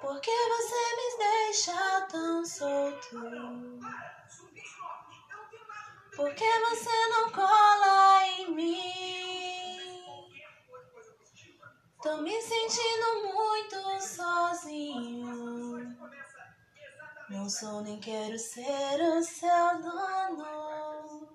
Por 0.00 0.20
que 0.20 0.30
você 0.30 0.96
me 0.96 1.18
deixa 1.18 2.00
tão 2.10 2.44
solto? 2.44 3.16
Por 6.14 6.34
que 6.34 6.60
você 6.60 7.08
não 7.08 7.30
cola 7.30 8.26
em 8.38 8.54
mim? 8.54 10.04
Tô 12.02 12.18
me 12.18 12.40
sentindo 12.40 13.34
muito 13.34 14.00
sozinho. 14.00 15.96
Não 17.28 17.50
sou 17.50 17.82
nem 17.82 17.98
quero 17.98 18.38
ser 18.38 19.00
o 19.00 19.22
seu 19.22 19.82
dono. 19.82 21.28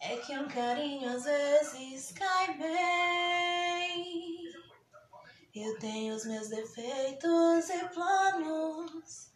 É 0.00 0.16
que 0.16 0.36
um 0.36 0.48
carinho 0.48 1.08
às 1.08 1.24
vezes 1.24 2.12
cai 2.12 2.58
bem. 2.58 4.34
Eu 5.54 5.78
tenho 5.78 6.16
os 6.16 6.26
meus 6.26 6.48
defeitos 6.48 7.33
e 7.58 7.88
planos 7.88 9.32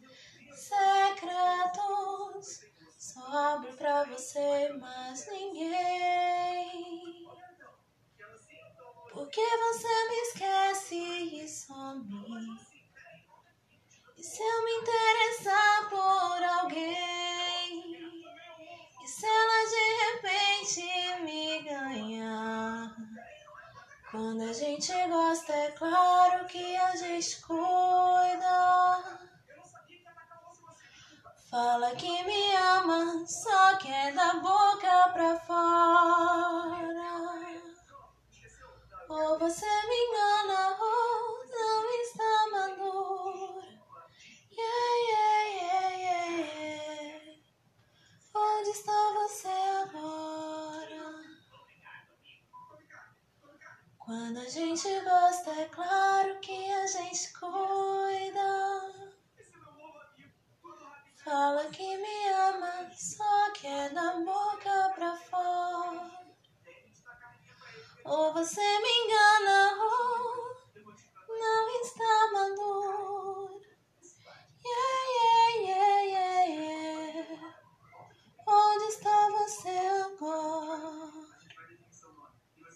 secretos. 0.53 2.61
Só 2.99 3.21
abro 3.21 3.73
pra 3.77 4.05
você, 4.05 4.73
mas 4.81 5.27
ninguém. 5.29 7.27
Por 9.13 9.29
que 9.31 9.41
você 9.41 10.09
me 10.09 10.17
esquece 10.23 10.97
e 10.97 11.49
some? 11.49 12.59
E 14.17 14.23
se 14.23 14.43
eu 14.43 14.58
Quando 24.11 24.43
a 24.43 24.53
gente 24.55 24.91
gosta, 25.07 25.53
é 25.53 25.71
claro 25.73 26.47
que 26.47 26.77
a 26.77 26.97
gente 26.97 27.43
cuida. 27.43 29.05
Fala 31.51 31.95
que 31.95 32.25
me 32.25 32.57
ama, 32.57 33.27
só 33.27 33.77
que 33.77 33.93
é 33.93 34.11
da 34.13 34.33
boca 34.35 35.11
pra 35.13 35.39
fora. 35.41 36.89
Ou 39.11 39.39
você 39.39 39.67
me 39.67 39.95
engana, 39.95 40.38
Quando 54.09 54.39
a 54.39 54.49
gente 54.49 54.89
gosta, 55.01 55.51
é 55.51 55.67
claro 55.67 56.41
que 56.41 56.73
a 56.73 56.87
gente 56.87 57.31
cuida. 57.31 59.13
Fala 61.23 61.67
que 61.67 61.95
me 61.99 62.29
ama, 62.31 62.91
só 62.97 63.51
que 63.53 63.67
é 63.67 63.91
da 63.91 64.17
boca 64.21 64.93
pra 64.95 65.15
fora. 65.15 66.11
Ou 68.03 68.33
você 68.33 68.63
me 68.63 68.89